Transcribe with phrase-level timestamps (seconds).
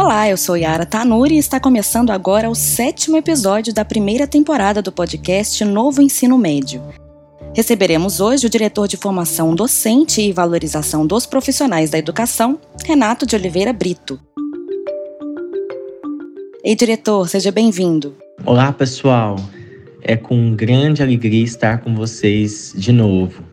[0.00, 4.80] Olá, eu sou Yara Tanuri e está começando agora o sétimo episódio da primeira temporada
[4.80, 6.80] do podcast Novo Ensino Médio.
[7.52, 13.34] Receberemos hoje o diretor de formação docente e valorização dos profissionais da educação, Renato de
[13.34, 14.20] Oliveira Brito.
[16.62, 18.14] Ei, diretor, seja bem-vindo.
[18.46, 19.34] Olá, pessoal.
[20.00, 23.47] É com grande alegria estar com vocês de novo.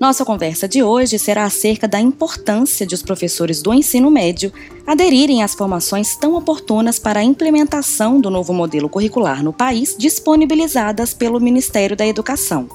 [0.00, 4.52] Nossa conversa de hoje será acerca da importância de os professores do ensino médio
[4.86, 11.12] aderirem às formações tão oportunas para a implementação do novo modelo curricular no país, disponibilizadas
[11.12, 12.68] pelo Ministério da Educação.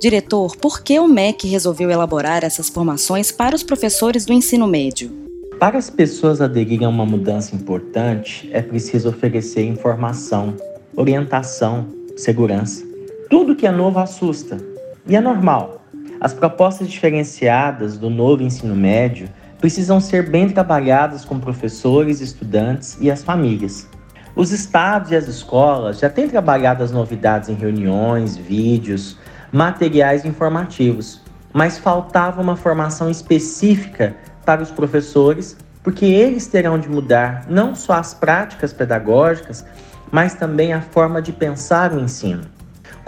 [0.00, 5.10] Diretor, por que o MEC resolveu elaborar essas formações para os professores do ensino médio?
[5.58, 10.54] Para as pessoas aderirem a uma mudança importante, é preciso oferecer informação,
[10.94, 12.86] orientação, segurança.
[13.28, 14.56] Tudo que é novo assusta,
[15.04, 15.77] e é normal.
[16.20, 19.28] As propostas diferenciadas do novo ensino médio
[19.60, 23.88] precisam ser bem trabalhadas com professores, estudantes e as famílias.
[24.34, 29.16] Os estados e as escolas já têm trabalhado as novidades em reuniões, vídeos,
[29.52, 31.20] materiais informativos,
[31.52, 37.94] mas faltava uma formação específica para os professores, porque eles terão de mudar não só
[37.94, 39.64] as práticas pedagógicas,
[40.10, 42.57] mas também a forma de pensar o ensino.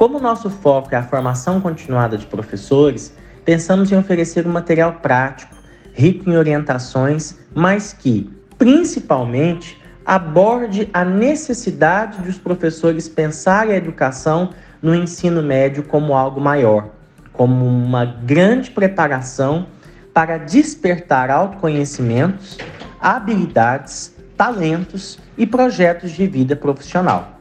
[0.01, 4.95] Como o nosso foco é a formação continuada de professores, pensamos em oferecer um material
[4.95, 5.55] prático,
[5.93, 14.55] rico em orientações, mas que, principalmente, aborde a necessidade de os professores pensarem a educação
[14.81, 16.89] no ensino médio como algo maior,
[17.35, 19.67] como uma grande preparação
[20.15, 22.57] para despertar autoconhecimentos,
[22.99, 27.40] habilidades, talentos e projetos de vida profissional.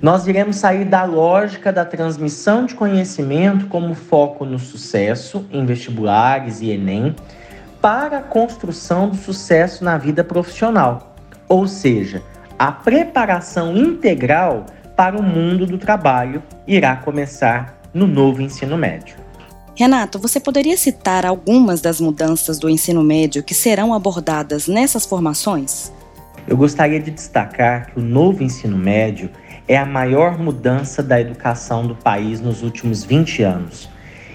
[0.00, 6.60] Nós iremos sair da lógica da transmissão de conhecimento como foco no sucesso em vestibulares
[6.60, 7.16] e Enem
[7.80, 11.14] para a construção do sucesso na vida profissional,
[11.48, 12.22] ou seja,
[12.58, 19.16] a preparação integral para o mundo do trabalho irá começar no novo ensino médio.
[19.74, 25.92] Renato, você poderia citar algumas das mudanças do ensino médio que serão abordadas nessas formações?
[26.48, 29.30] Eu gostaria de destacar que o novo ensino médio
[29.68, 33.88] é a maior mudança da educação do país nos últimos 20 anos.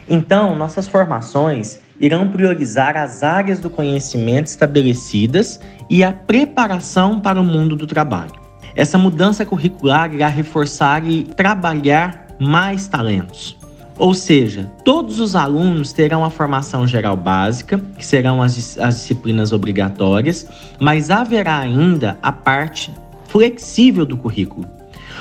[0.09, 5.59] Então, nossas formações irão priorizar as áreas do conhecimento estabelecidas
[5.90, 8.34] e a preparação para o mundo do trabalho.
[8.75, 13.58] Essa mudança curricular irá reforçar e trabalhar mais talentos.
[13.97, 19.52] Ou seja, todos os alunos terão a formação geral básica, que serão as, as disciplinas
[19.52, 20.47] obrigatórias,
[20.80, 22.91] mas haverá ainda a parte
[23.28, 24.68] flexível do currículo,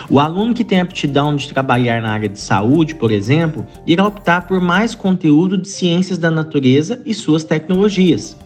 [0.08, 4.46] o aluno que tem aptidão de trabalhar na área de saúde, por exemplo, irá optar
[4.46, 8.36] por mais conteúdo de ciências da natureza e suas tecnologias.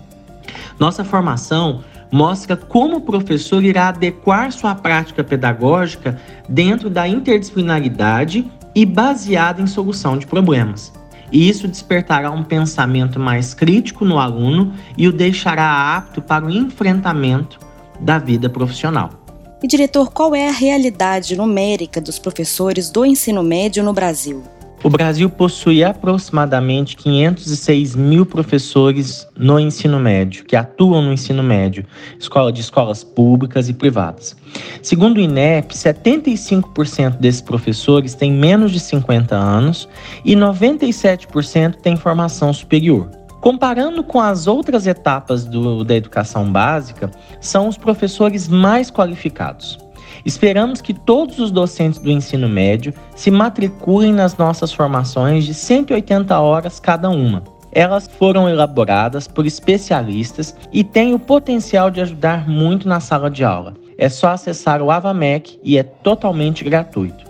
[0.79, 8.85] Nossa formação mostra como o professor irá adequar sua prática pedagógica dentro da interdisciplinaridade e
[8.85, 10.93] baseada em solução de problemas.
[11.33, 16.51] E isso despertará um pensamento mais crítico no aluno e o deixará apto para o
[16.51, 17.59] enfrentamento
[18.01, 19.24] da vida profissional.
[19.65, 24.43] E, diretor, qual é a realidade numérica dos professores do ensino médio no Brasil?
[24.83, 31.87] O Brasil possui aproximadamente 506 mil professores no ensino médio, que atuam no ensino médio,
[32.21, 34.37] escola de escolas públicas e privadas.
[34.83, 39.89] Segundo o INEP, 75% desses professores têm menos de 50 anos
[40.27, 43.09] e 97% têm formação superior.
[43.45, 47.11] Comparando com as outras etapas do, da educação básica,
[47.43, 49.79] são os professores mais qualificados.
[50.25, 56.41] Esperamos que todos os docentes do ensino médio se matriculem nas nossas formações de 180
[56.41, 57.45] horas cada uma.
[57.71, 63.45] Elas foram elaboradas por especialistas e têm o potencial de ajudar muito na sala de
[63.45, 63.75] aula.
[63.99, 67.27] É só acessar o AvaMec e é totalmente gratuito.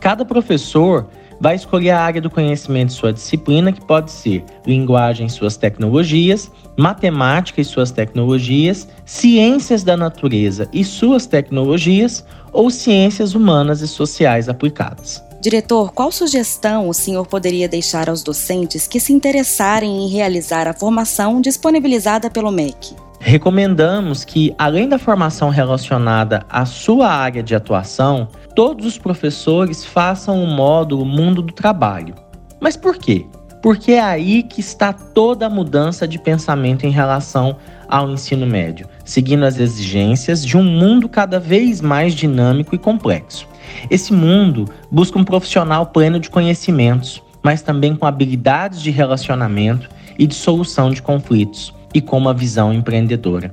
[0.00, 1.08] Cada professor
[1.40, 5.56] vai escolher a área do conhecimento de sua disciplina, que pode ser linguagem e suas
[5.56, 13.88] tecnologias, matemática e suas tecnologias, ciências da natureza e suas tecnologias ou ciências humanas e
[13.88, 15.22] sociais aplicadas.
[15.40, 20.72] Diretor, qual sugestão o senhor poderia deixar aos docentes que se interessarem em realizar a
[20.72, 23.05] formação disponibilizada pelo MEC?
[23.26, 30.44] Recomendamos que, além da formação relacionada à sua área de atuação, todos os professores façam
[30.44, 32.14] o módulo Mundo do Trabalho.
[32.60, 33.26] Mas por quê?
[33.60, 37.56] Porque é aí que está toda a mudança de pensamento em relação
[37.88, 43.48] ao ensino médio, seguindo as exigências de um mundo cada vez mais dinâmico e complexo.
[43.90, 50.28] Esse mundo busca um profissional pleno de conhecimentos, mas também com habilidades de relacionamento e
[50.28, 53.50] de solução de conflitos e com uma visão empreendedora.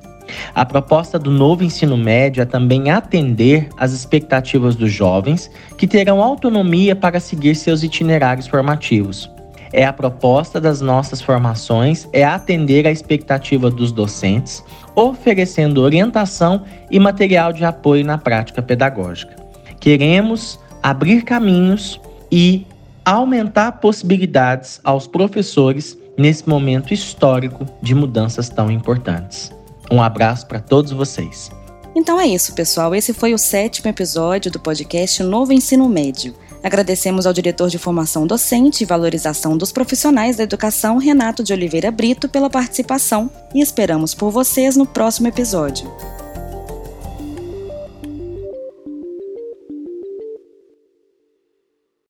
[0.54, 6.22] A proposta do novo ensino médio é também atender às expectativas dos jovens que terão
[6.22, 9.32] autonomia para seguir seus itinerários formativos.
[9.72, 14.62] É a proposta das nossas formações é atender à expectativa dos docentes,
[14.94, 19.38] oferecendo orientação e material de apoio na prática pedagógica.
[19.80, 21.98] Queremos abrir caminhos
[22.30, 22.68] e
[23.06, 29.52] aumentar possibilidades aos professores nesse momento histórico de mudanças tão importantes.
[29.92, 31.52] Um abraço para todos vocês.
[31.96, 32.96] Então é isso, pessoal.
[32.96, 36.34] Esse foi o sétimo episódio do podcast Novo Ensino Médio.
[36.64, 41.92] Agradecemos ao diretor de formação docente e valorização dos profissionais da educação, Renato de Oliveira
[41.92, 45.92] Brito, pela participação e esperamos por vocês no próximo episódio.